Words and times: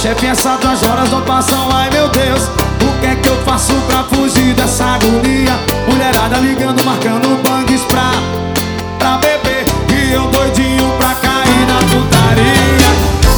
chefe, 0.00 0.26
essas 0.26 0.60
duas 0.60 0.82
horas 0.82 1.10
não 1.10 1.22
passam, 1.22 1.68
ai 1.72 1.90
meu 1.90 2.08
Deus. 2.08 2.44
O 2.82 3.00
que 3.00 3.06
é 3.06 3.14
que 3.16 3.28
eu 3.28 3.36
faço 3.44 3.72
pra 3.88 4.04
fugir 4.04 4.54
dessa 4.54 4.84
agonia? 4.84 5.58
Mulherada 5.88 6.36
ligando, 6.38 6.84
marcando 6.84 7.40
bangs 7.42 7.82
pra, 7.84 8.10
pra 8.98 9.18
beber. 9.18 9.64
E 9.92 10.12
eu 10.12 10.26
doidinho 10.28 10.92
pra 10.98 11.14
cair 11.14 11.66
na 11.66 11.78
putaria. 11.88 12.90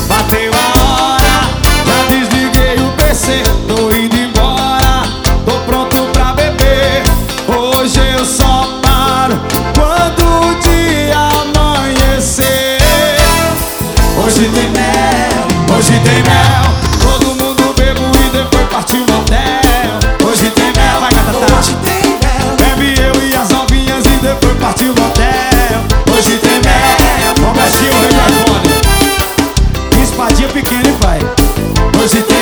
Bateu 0.08 0.52
a 0.52 1.14
hora, 1.14 1.40
já 1.86 2.16
desliguei 2.16 2.76
o 2.76 2.90
PC 2.92 3.57
pequena 30.52 30.88
e 30.88 30.92
vai. 31.02 31.18
Hoje 32.02 32.22
tem 32.22 32.37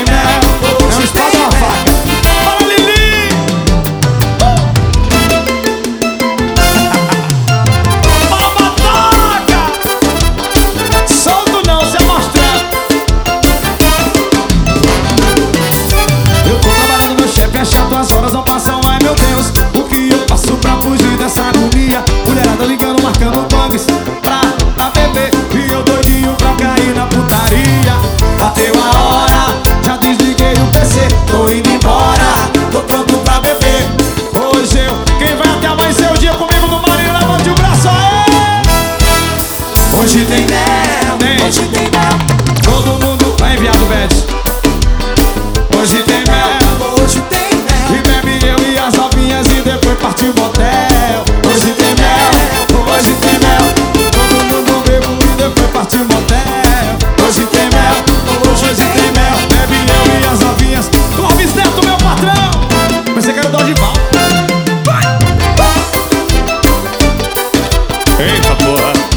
Hoje 39.99 40.25
tem 40.27 40.47
mel, 40.47 41.17
tem. 41.19 41.47
hoje 41.47 41.63
tem 41.69 41.83
mel. 41.91 42.19
Todo 42.63 43.03
mundo 43.03 43.35
vai 43.41 43.55
enviar 43.57 43.75
do 43.77 43.87
bet 43.87 44.15
Hoje 45.75 46.03
tem 46.03 46.23
mel, 46.27 47.03
hoje 47.03 47.23
tem 47.31 47.49
mel. 47.65 47.97
E 47.97 48.03
bebe 48.03 48.47
eu 48.47 48.73
e 48.73 48.79
as 48.79 48.93
novinhas 48.93 49.47
e 49.47 49.63
depois 49.63 49.99
partiu 49.99 50.33
o 50.33 50.41
motel. 50.41 51.25
Hoje 51.49 51.73
tem 51.73 51.95
mel, 51.95 52.31
hoje 52.93 53.15
tem 53.15 53.39
mel. 53.39 53.73
Todo 54.11 54.45
mundo 54.45 54.83
bebo 54.87 55.19
e 55.25 55.37
depois 55.37 55.71
partiu 55.71 56.03
o 56.03 56.05
motel. 56.05 56.37
Hoje 57.27 57.45
tem 57.47 57.71
mel, 57.71 58.05
hoje 58.51 58.75
tem 58.75 59.13
mel. 59.13 59.37
Bebe 59.49 59.77
eu 59.89 60.21
e 60.21 60.33
as 60.33 60.41
novinhas. 60.41 60.91
Clóvis 61.17 61.55
Neto, 61.55 61.85
meu 61.85 61.97
patrão. 61.97 62.51
Mas 63.15 63.25
você 63.25 63.33
quer 63.33 63.47
o 63.47 63.51
vai, 63.51 63.65
Eita 68.21 68.55
porra. 68.57 69.16